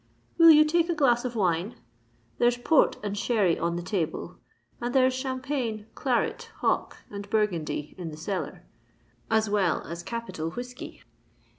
"Will 0.39 0.49
you 0.49 0.65
take 0.65 0.89
a 0.89 0.95
glass 0.95 1.25
of 1.25 1.35
wine? 1.35 1.75
There's 2.39 2.57
Port 2.57 2.97
and 3.03 3.15
Sherry 3.15 3.59
on 3.59 3.75
the 3.75 3.83
table; 3.83 4.37
and 4.81 4.95
there's 4.95 5.13
Champagne, 5.13 5.85
Claret, 5.93 6.49
Hock, 6.61 6.97
and 7.11 7.29
Burgundy 7.29 7.93
in 7.99 8.09
the 8.09 8.17
cellar—as 8.17 9.47
well 9.47 9.83
as 9.83 10.01
capital 10.01 10.49
whiskey." 10.49 11.03